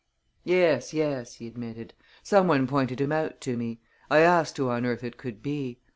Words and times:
"Yes, 0.43 0.95
yes!" 0.95 1.35
he 1.35 1.45
admitted. 1.45 1.93
"Some 2.23 2.47
one 2.47 2.65
pointed 2.65 2.99
him 2.99 3.11
out 3.11 3.39
to 3.41 3.55
me. 3.55 3.81
I 4.09 4.21
asked 4.21 4.57
who 4.57 4.67
on 4.67 4.83
earth 4.83 5.03
it 5.03 5.15
could 5.17 5.43
be. 5.43 5.79